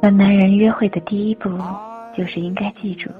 [0.00, 1.50] 和男人约会的第一步，
[2.16, 3.10] 就是应该记住，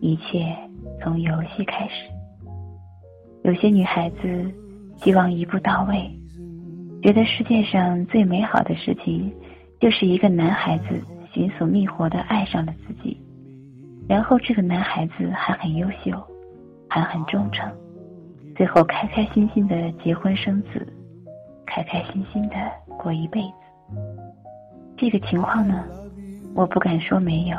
[0.00, 0.52] 一切
[1.00, 2.10] 从游戏开始。
[3.44, 4.50] 有些女孩子
[4.96, 6.10] 希望一步到位，
[7.02, 9.32] 觉得世界上最美好的事情，
[9.80, 11.00] 就是一个男孩子
[11.32, 13.16] 寻死觅活的爱上了自己，
[14.08, 16.10] 然后这个男孩子还很优秀，
[16.88, 17.70] 还很忠诚，
[18.56, 20.84] 最后开开心心的结婚生子，
[21.64, 22.56] 开开心心的
[22.98, 23.61] 过一辈子。
[25.02, 25.84] 这个情况呢，
[26.54, 27.58] 我不敢说没有，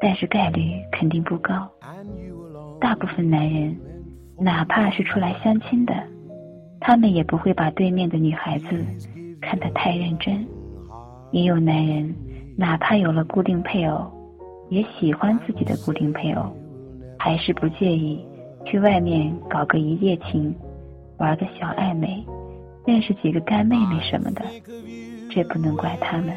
[0.00, 1.68] 但是概率肯定不高。
[2.80, 3.76] 大部分男人，
[4.38, 5.92] 哪怕是出来相亲的，
[6.78, 8.86] 他们也不会把对面的女孩子
[9.40, 10.46] 看得太认真。
[11.32, 12.14] 也有男人，
[12.56, 14.08] 哪怕有了固定配偶，
[14.70, 16.56] 也喜欢自己的固定配偶，
[17.18, 18.24] 还是不介意
[18.64, 20.54] 去外面搞个一夜情，
[21.18, 22.24] 玩个小暧昧，
[22.86, 24.44] 认识几个干妹妹什么的。
[25.30, 26.32] 这不能怪他们。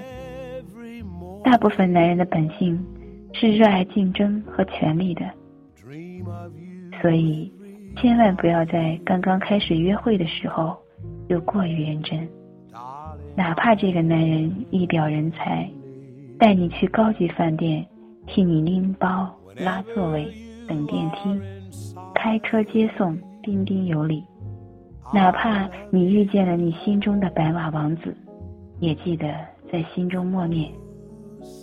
[1.49, 2.77] 大部分男人的本性
[3.31, 5.23] 是热爱竞争和权力的，
[7.01, 7.49] 所以
[7.95, 10.75] 千万不要在刚刚开始约会的时候
[11.29, 12.27] 就过于认真。
[13.33, 15.65] 哪怕这个男人一表人才，
[16.37, 17.87] 带你去高级饭店，
[18.25, 20.27] 替你拎包、拉座位、
[20.67, 21.39] 等电梯、
[22.13, 24.21] 开车接送，彬彬有礼；
[25.13, 28.13] 哪怕你遇见了你心中的白马王子。
[28.81, 29.33] 也记得
[29.71, 30.69] 在心中默念：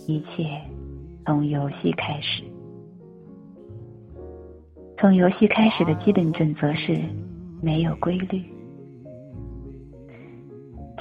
[0.07, 0.61] 一切
[1.25, 2.43] 从游戏开始。
[4.97, 6.97] 从游戏开始的基本准则是
[7.61, 8.41] 没有规律，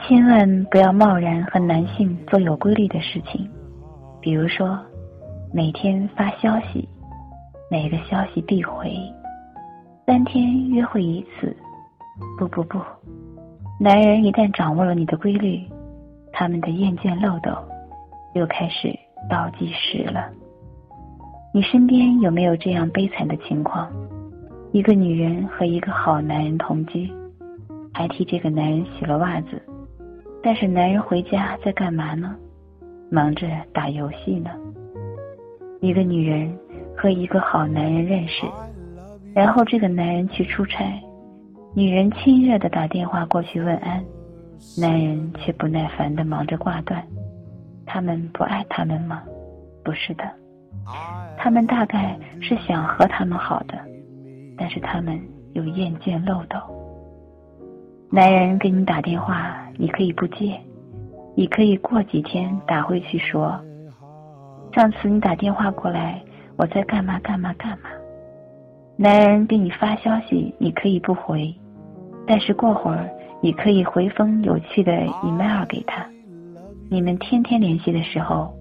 [0.03, 3.49] 千万不要贸然和男性做有规律的事情，
[4.21, 4.79] 比如说
[5.53, 6.89] 每天发消息，
[7.71, 8.93] 每个消息必回，
[10.07, 11.57] 三天约会一次。
[12.39, 12.79] 不不不，
[13.81, 15.61] 男人一旦掌握了你的规律。
[16.33, 17.57] 他们的厌倦漏斗
[18.35, 18.95] 又开始
[19.29, 20.31] 倒计时了。
[21.53, 23.91] 你身边有没有这样悲惨的情况？
[24.73, 27.09] 一个女人和一个好男人同居，
[27.93, 29.63] 还替这个男人洗了袜子，
[30.43, 32.35] 但是男人回家在干嘛呢？
[33.09, 34.51] 忙着打游戏呢。
[35.81, 36.53] 一个女人
[36.97, 38.47] 和一个好男人认识，
[39.33, 41.01] 然后这个男人去出差，
[41.73, 44.03] 女人亲热的打电话过去问安。
[44.79, 47.05] 男人却不耐烦的忙着挂断，
[47.87, 49.23] 他们不爱他们吗？
[49.85, 50.25] 不是的，
[51.37, 53.79] 他们大概是想和他们好的，
[54.57, 55.21] 但是他们
[55.53, 56.59] 有厌倦漏斗。
[58.11, 60.59] 男人给你打电话，你可以不接，
[61.35, 63.61] 你可以过几天打回去说，
[64.73, 66.23] 上次你打电话过来，
[66.57, 67.91] 我在干嘛干嘛干嘛。
[68.97, 71.55] 男人给你发消息，你可以不回，
[72.27, 73.09] 但是过会儿。
[73.41, 74.91] 你可以回封有趣的
[75.23, 76.07] email 给他。
[76.95, 78.55] 你们天天联系的时候，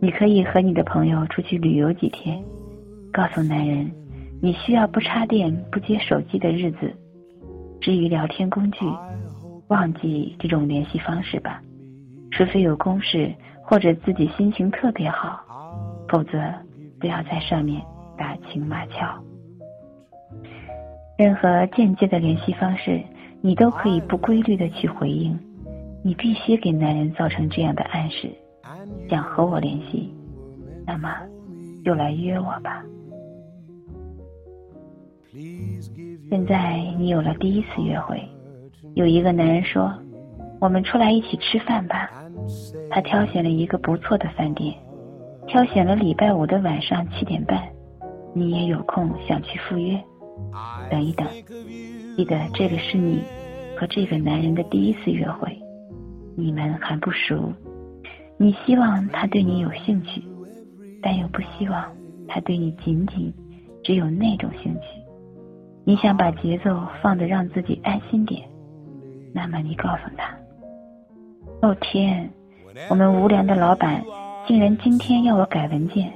[0.00, 2.42] 你可以和你的朋友出去旅游几天。
[3.12, 3.92] 告诉男人，
[4.40, 6.90] 你需要不插电、不接手机的日子。
[7.82, 8.86] 至于聊天工具，
[9.68, 11.60] 忘记这种联系方式吧，
[12.30, 13.30] 除非有公事
[13.62, 15.44] 或者自己心情特别好，
[16.08, 16.40] 否则
[16.98, 17.82] 不要在上面
[18.16, 19.22] 打情骂俏。
[21.18, 23.02] 任何间接的联系方式。
[23.42, 25.38] 你都可以不规律的去回应，
[26.06, 28.30] 你必须给男人造成这样的暗示：
[29.08, 30.14] 想和我联系，
[30.86, 31.08] 那么
[31.82, 32.84] 就来约我吧。
[36.28, 38.22] 现在你有了第一次约会，
[38.92, 39.90] 有一个男人说
[40.60, 42.10] ：“我们出来一起吃饭吧。”
[42.92, 44.74] 他挑选了一个不错的饭店，
[45.46, 47.62] 挑选了礼拜五的晚上七点半。
[48.34, 49.98] 你也有空想去赴约？
[50.90, 51.26] 等一等。
[52.14, 53.22] 记得这个是你
[53.80, 55.58] 和这个男人的第一次约会，
[56.36, 57.52] 你们还不熟。
[58.36, 60.22] 你希望他对你有兴趣，
[61.00, 61.84] 但又不希望
[62.26, 63.32] 他对你仅仅
[63.82, 64.80] 只有那种兴趣。
[65.84, 68.42] 你想把节奏放得让自己安心点，
[69.32, 70.34] 那么你告诉他
[71.62, 72.28] ：“哦天，
[72.90, 74.02] 我们无良的老板
[74.48, 76.12] 竟然今天要我改文件。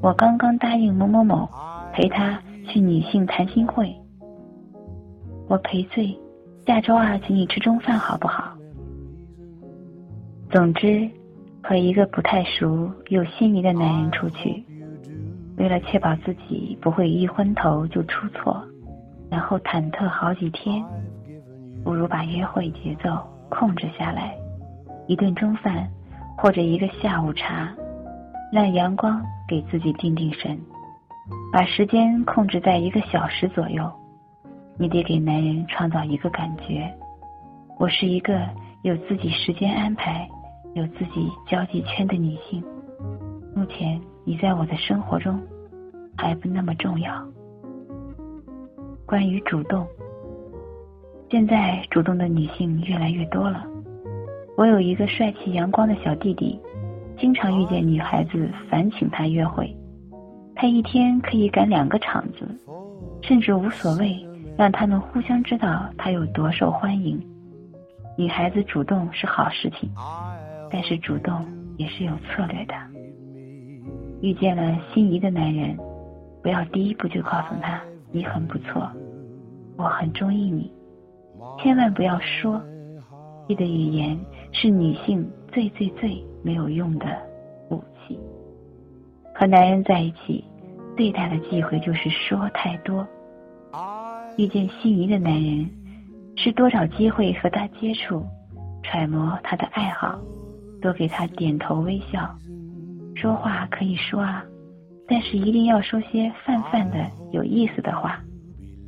[0.00, 1.48] 我刚刚答应某某某
[1.92, 3.94] 陪他去女性谈心会。”
[5.48, 6.18] 我赔罪，
[6.66, 8.56] 下周二请你吃中饭好不好？
[10.52, 11.08] 总之，
[11.62, 14.62] 和一个不太熟、又心仪的男人出去，
[15.56, 18.62] 为了确保自己不会一昏头就出错，
[19.30, 20.84] 然后忐忑好几天，
[21.82, 24.34] 不如把约会节奏控制下来，
[25.06, 25.88] 一顿中饭
[26.36, 27.74] 或者一个下午茶，
[28.52, 30.60] 让阳光给自己定定神，
[31.50, 33.90] 把时间控制在一个小时左右。
[34.76, 36.92] 你得给男人创造一个感觉，
[37.78, 38.46] 我是一个
[38.82, 40.28] 有自己时间安排、
[40.74, 42.62] 有自己交际圈的女性，
[43.54, 45.40] 目前你在我的生活中
[46.16, 47.12] 还不那么重要。
[49.04, 49.86] 关于主动，
[51.30, 53.66] 现在主动的女性越来越多了。
[54.56, 56.58] 我有一个帅气阳光的小弟弟，
[57.18, 59.76] 经常遇见女孩子烦请他约会，
[60.54, 62.48] 他一天可以赶两个场子，
[63.20, 64.26] 甚至无所谓，
[64.56, 67.20] 让他们互相知道他有多受欢迎。
[68.16, 69.90] 女孩子主动是好事情。
[70.72, 71.46] 但是主动
[71.76, 72.74] 也是有策略的。
[74.22, 75.76] 遇见了心仪的男人，
[76.42, 78.90] 不要第一步就告诉他你很不错，
[79.76, 80.72] 我很中意你。
[81.58, 82.62] 千万不要说，
[83.46, 84.18] 你的语言
[84.52, 87.06] 是女性最最最没有用的
[87.68, 88.18] 武器。
[89.34, 90.44] 和男人在一起，
[90.96, 93.06] 最大的忌讳就是说太多。
[94.38, 95.68] 遇见心仪的男人，
[96.36, 98.24] 是多找机会和他接触，
[98.82, 100.18] 揣摩他的爱好。
[100.82, 102.28] 多给他点头微笑，
[103.14, 104.44] 说话可以说啊，
[105.06, 108.20] 但是一定要说些泛泛的有意思的话，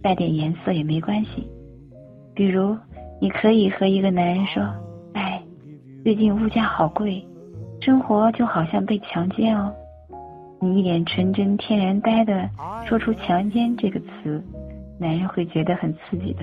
[0.02, 1.48] 带点颜色也没关系。
[2.34, 2.76] 比如，
[3.20, 4.62] 你可以和一个男人说
[5.14, 5.40] ：“哎，
[6.02, 7.24] 最近物价好贵，
[7.80, 9.72] 生活就好像被强奸哦。”
[10.60, 12.50] 你一脸纯真天然呆的
[12.86, 14.42] 说出“强奸”这个词，
[14.98, 16.40] 男人会觉得很刺激的。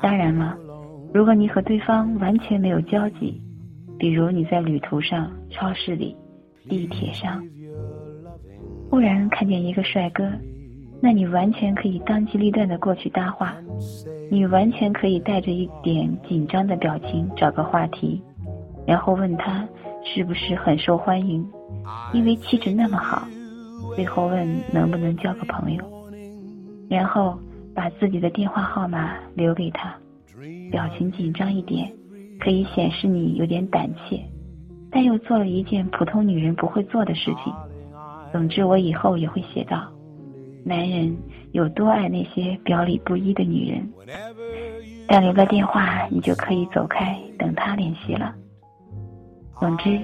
[0.00, 0.56] 当然了，
[1.12, 3.42] 如果你和对方完全没有交集。
[3.98, 6.16] 比如你在旅途上、超市里、
[6.68, 7.42] 地铁上，
[8.88, 10.30] 忽然看见一个帅哥，
[11.00, 13.56] 那你完全可以当机立断的过去搭话，
[14.30, 18.22] 你完全可以带着一点紧张的表情找个话题，
[18.86, 19.66] 然后问他
[20.04, 21.44] 是不是很受欢迎，
[22.12, 23.26] 因为气质那么好，
[23.96, 25.84] 最后问能不能交个朋友，
[26.88, 27.36] 然后
[27.74, 29.92] 把自己的电话号码留给他，
[30.70, 31.92] 表情紧张一点。
[32.40, 34.20] 可以显示你有点胆怯，
[34.90, 37.52] 但又做了一件普通女人不会做的事情。
[38.32, 39.88] 总之，我以后也会写到：
[40.64, 41.16] 男人
[41.52, 43.88] 有多爱那些表里不一的女人。
[45.06, 48.34] 但留了电话，你就可以走开，等他联系了。
[49.58, 49.98] 总之，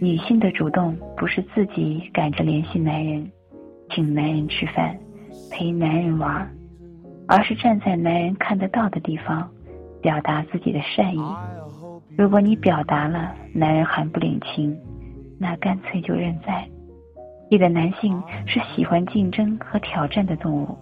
[0.00, 3.28] 女性的主动不是自己赶着联系男人，
[3.90, 4.96] 请男人吃饭，
[5.50, 6.48] 陪男人玩，
[7.26, 9.50] 而是站在男人看得到的地方，
[10.00, 11.20] 表达自己的善意。
[12.16, 14.74] 如果你表达了，男人还不领情，
[15.38, 16.66] 那干脆就认栽。
[17.50, 20.76] 你的男性是喜欢竞争和挑战的动物。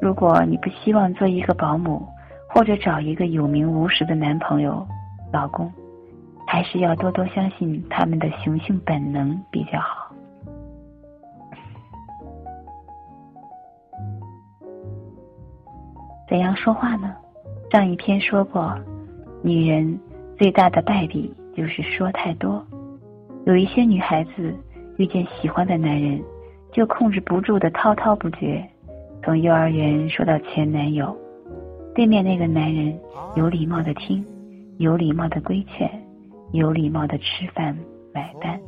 [0.00, 2.08] 如果你不希望做一个保姆，
[2.48, 4.84] 或者找一个有名无实的男朋友、
[5.30, 5.70] 老公，
[6.46, 10.10] 还是要多多相信他们的雄性本能比较好。
[16.26, 17.14] 怎样说话呢？
[17.70, 18.74] 上一篇说过，
[19.42, 20.00] 女人。
[20.40, 22.66] 最大的败笔就是说太多。
[23.44, 24.54] 有一些女孩子
[24.96, 26.18] 遇见喜欢的男人，
[26.72, 28.66] 就控制不住的滔滔不绝，
[29.22, 31.14] 从幼儿园说到前男友。
[31.94, 32.98] 对面那个男人
[33.36, 34.24] 有礼貌的听，
[34.78, 35.90] 有礼貌的规劝，
[36.52, 37.76] 有礼貌的吃饭
[38.14, 38.58] 买单。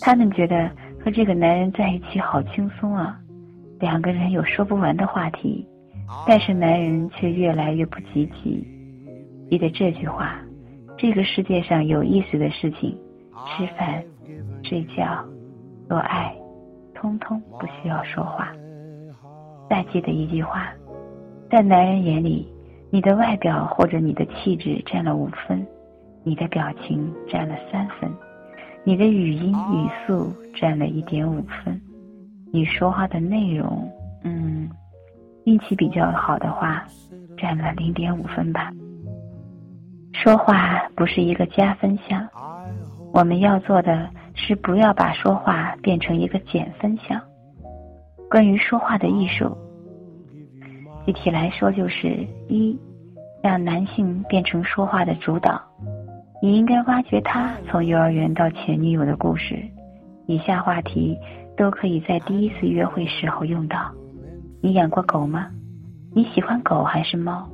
[0.00, 0.70] 他们觉得
[1.04, 3.18] 和这个男人在一起好轻松啊，
[3.80, 5.66] 两个人有说不完的话题。
[6.28, 8.64] 但是男人却越来越不积极。
[9.50, 10.40] 记得这句话。
[10.98, 12.96] 这个世界上有意思的事情，
[13.46, 14.02] 吃饭、
[14.62, 15.24] 睡觉、
[15.88, 16.34] 做爱，
[16.94, 18.50] 通通不需要说话。
[19.68, 20.72] 再记得一句话，
[21.50, 22.50] 在男人眼里，
[22.90, 25.66] 你的外表或者你的气质占了五分，
[26.24, 28.10] 你的表情占了三分，
[28.84, 31.78] 你的语音语速占了一点五分，
[32.52, 33.86] 你说话的内容，
[34.24, 34.68] 嗯，
[35.44, 36.82] 运气比较好的话，
[37.36, 38.72] 占了零点五分吧。
[40.22, 42.26] 说话不是一个加分项，
[43.12, 47.20] 我们要做的是不要把说话变成一个减分项。
[48.30, 49.56] 关于说话的艺术，
[51.04, 52.76] 具体来说就是一，
[53.42, 55.60] 让男性变成说话的主导。
[56.42, 59.62] 你应该挖掘他从幼儿园到前女友的故事，
[60.26, 61.16] 以下话题
[61.58, 63.92] 都可以在第一次约会时候用到。
[64.62, 65.48] 你养过狗吗？
[66.14, 67.46] 你喜欢狗还是猫？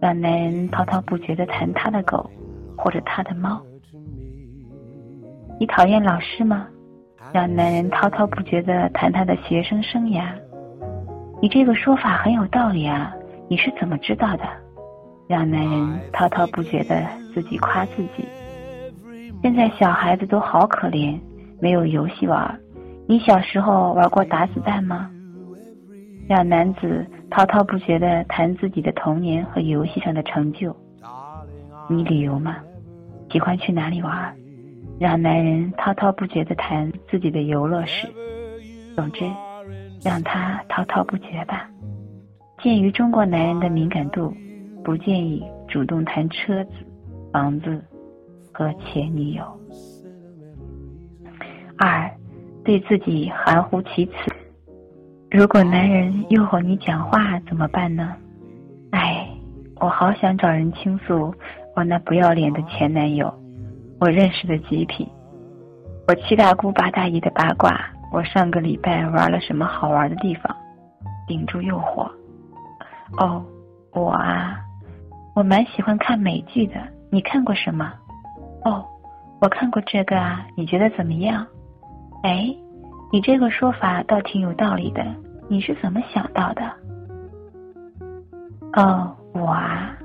[0.00, 2.30] 让男人滔滔不绝的谈他的狗，
[2.76, 3.60] 或者他的猫。
[5.58, 6.66] 你讨厌老师吗？
[7.32, 10.32] 让男人滔滔不绝的谈他的学生生涯。
[11.42, 13.14] 你这个说法很有道理啊，
[13.48, 14.44] 你是怎么知道的？
[15.28, 18.26] 让男人滔滔不绝的自己夸自己。
[19.42, 21.18] 现在小孩子都好可怜，
[21.60, 22.58] 没有游戏玩。
[23.06, 25.10] 你小时候玩过打子弹吗？
[26.28, 30.74] 让男子滔滔不绝地谈自己的童年和游戏上的成就，
[31.88, 32.58] 你旅游吗？
[33.30, 34.36] 喜欢去哪里玩，
[34.98, 38.08] 让男人滔滔不绝地谈自己的游乐史。
[38.96, 39.24] 总之，
[40.04, 41.68] 让他滔滔不绝吧。
[42.62, 44.34] 鉴于中国男人的敏感度，
[44.84, 46.72] 不建议主动谈车子、
[47.32, 47.82] 房子
[48.52, 49.44] 和前女友。
[51.78, 52.10] 二，
[52.64, 54.12] 对自己含糊其辞。
[55.30, 58.16] 如果男人诱惑你讲话怎么办呢？
[58.90, 59.28] 哎，
[59.76, 61.32] 我好想找人倾诉
[61.76, 63.32] 我那不要脸的前男友，
[64.00, 65.08] 我认识的极品，
[66.08, 67.80] 我七大姑八大姨的八卦，
[68.12, 70.54] 我上个礼拜玩了什么好玩的地方，
[71.28, 72.10] 顶住诱惑。
[73.18, 73.44] 哦，
[73.92, 74.58] 我啊，
[75.36, 76.74] 我蛮喜欢看美剧的，
[77.08, 77.92] 你看过什么？
[78.64, 78.84] 哦，
[79.40, 81.46] 我看过这个啊，你觉得怎么样？
[82.24, 82.52] 哎。
[83.12, 85.04] 你这个说法倒挺有道理的，
[85.48, 86.62] 你是怎么想到的？
[88.74, 89.98] 哦，我啊，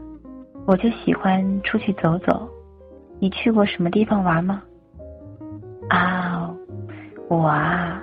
[0.65, 2.49] 我就喜欢出去走走。
[3.19, 4.63] 你去过什么地方玩吗？
[5.89, 6.51] 啊，
[7.29, 8.01] 我啊，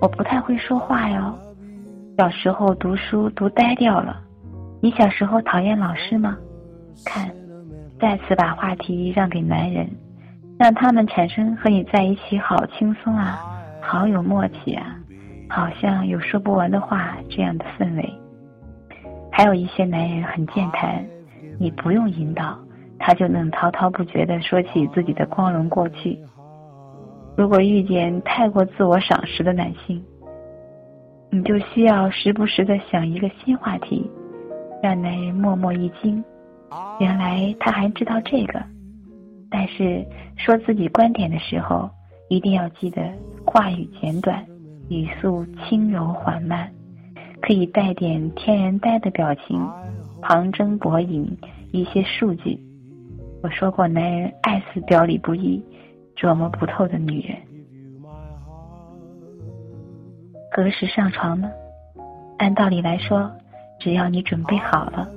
[0.00, 1.36] 我不太会说话哟。
[2.16, 4.20] 小时候读书读呆掉了。
[4.80, 6.38] 你小时候讨厌老师吗？
[7.04, 7.28] 看，
[7.98, 9.90] 再次把话题让给男人，
[10.60, 13.36] 让他们产生和你在一起好轻松啊。
[13.86, 14.96] 好有默契啊，
[15.46, 18.14] 好像有说不完的话这样的氛围。
[19.30, 21.04] 还有一些男人很健谈，
[21.60, 22.58] 你不用引导，
[22.98, 26.18] 他就能滔滔不绝地说起自己的光荣过去。
[27.36, 30.02] 如果遇见太过自我赏识的男性，
[31.30, 34.10] 你就需要时不时的想一个新话题，
[34.82, 36.24] 让男人默默一惊，
[37.00, 38.62] 原来他还知道这个。
[39.50, 40.02] 但是
[40.38, 41.90] 说自己观点的时候。
[42.28, 43.02] 一定要记得
[43.44, 44.44] 话语简短，
[44.88, 46.72] 语速轻柔缓慢，
[47.42, 49.68] 可以带点天然呆的表情，
[50.22, 51.36] 旁征博引
[51.70, 52.58] 一些数据。
[53.42, 55.62] 我说过，男人爱死表里不一、
[56.16, 57.36] 琢磨不透的女人。
[60.50, 61.50] 何时上床呢？
[62.38, 63.30] 按道理来说，
[63.78, 65.08] 只要你准备好了，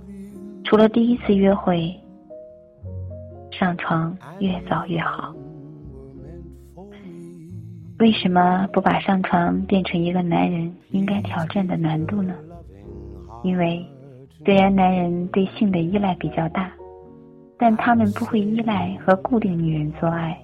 [0.66, 1.96] 除了第一次约会，
[3.50, 5.34] 上床越早越好。
[8.00, 12.36] 为什么不把上床变成一个男人应该挑战的难度呢？
[13.44, 13.84] 因为
[14.46, 16.72] 虽然男人对性的依赖比较大，
[17.58, 20.38] 但他们不会依赖和固定女人做爱，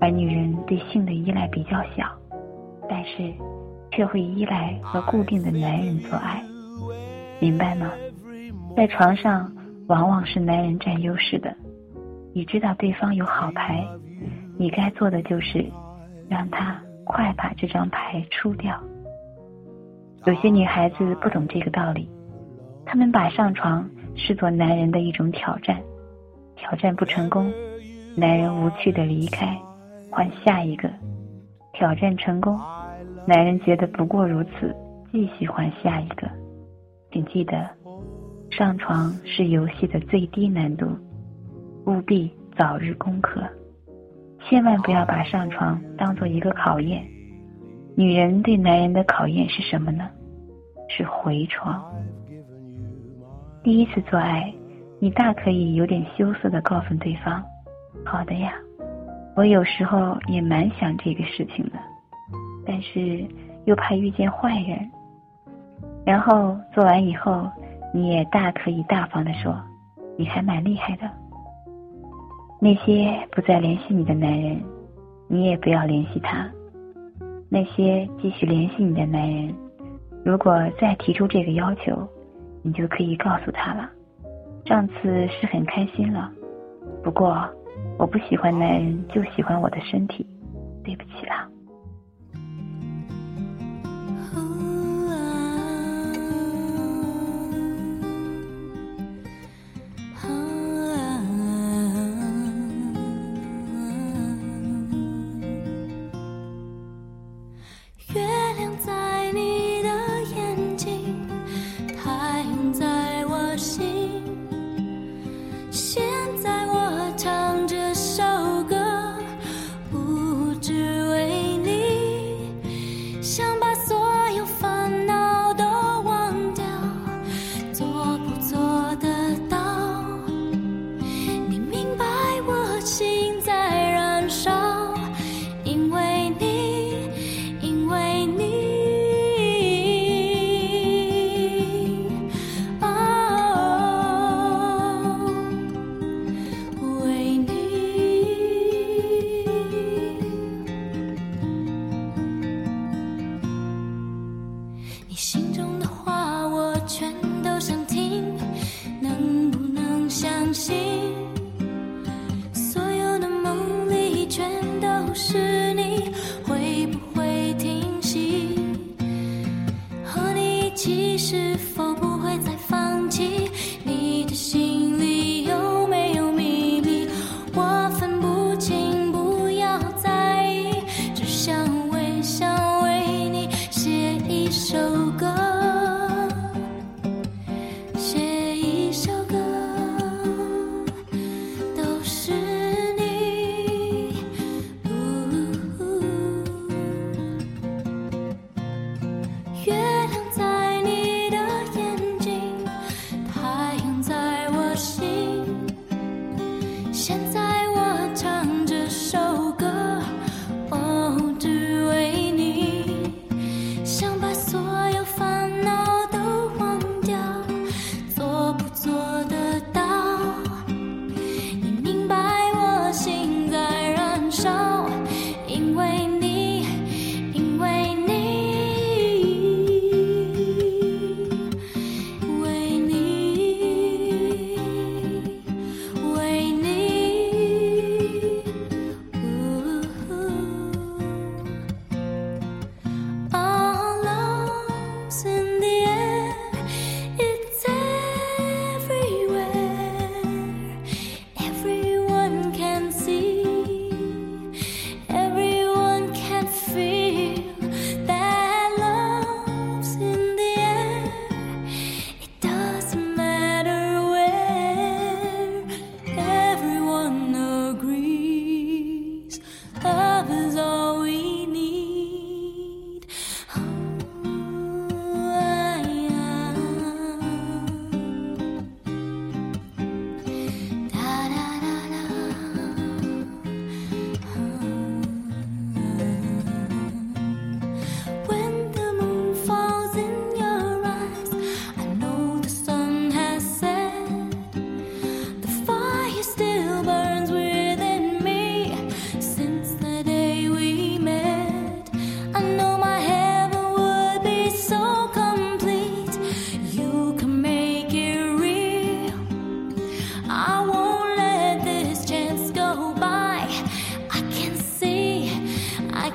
[0.00, 2.06] 而女人对性的依赖比较小，
[2.88, 3.32] 但是
[3.90, 6.40] 却会依赖和固定的男人做爱，
[7.40, 7.90] 明白吗？
[8.76, 9.52] 在床上
[9.88, 11.52] 往往是男人占优势的，
[12.32, 13.84] 你知道对方有好牌，
[14.56, 15.66] 你该做的就是。
[16.30, 18.80] 让他快把这张牌出掉。
[20.26, 22.08] 有些女孩子不懂这个道理，
[22.86, 25.82] 她们把上床视作男人的一种挑战，
[26.54, 27.52] 挑战不成功，
[28.14, 29.60] 男人无趣的离开，
[30.08, 30.88] 换下一个；
[31.72, 32.56] 挑战成功，
[33.26, 34.72] 男人觉得不过如此，
[35.10, 36.30] 继续换下一个。
[37.10, 37.68] 请记得，
[38.50, 40.86] 上床是游戏的最低难度，
[41.86, 43.42] 务必早日攻克。
[44.48, 47.06] 千万不要把上床当做一个考验。
[47.96, 50.08] 女人对男人的考验是什么呢？
[50.88, 51.84] 是回床。
[53.62, 54.52] 第一次做爱，
[54.98, 57.44] 你大可以有点羞涩的告诉对方
[58.04, 58.52] ：“好的呀，
[59.36, 61.78] 我有时候也蛮想这个事情的，
[62.66, 63.24] 但是
[63.66, 64.90] 又怕遇见坏人。”
[66.06, 67.46] 然后做完以后，
[67.92, 69.54] 你也大可以大方的说
[70.16, 71.08] ：“你还蛮厉害的。”
[72.62, 74.62] 那些不再联系你的男人，
[75.28, 76.44] 你也不要联系他；
[77.48, 79.54] 那些继续联系你的男人，
[80.22, 82.06] 如果再提出这个要求，
[82.62, 83.88] 你就可以告诉他了。
[84.66, 86.30] 上次是很开心了，
[87.02, 87.48] 不过
[87.98, 90.26] 我不喜欢男人，就喜欢我的身体，
[90.84, 91.48] 对不起啦。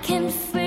[0.08, 0.65] 在我。